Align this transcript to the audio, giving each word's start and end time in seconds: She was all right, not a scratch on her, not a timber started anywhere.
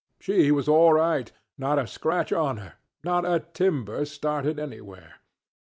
She 0.19 0.51
was 0.51 0.67
all 0.67 0.93
right, 0.93 1.31
not 1.59 1.77
a 1.77 1.85
scratch 1.85 2.33
on 2.33 2.57
her, 2.57 2.73
not 3.03 3.23
a 3.23 3.45
timber 3.53 4.03
started 4.03 4.57
anywhere. 4.57 5.17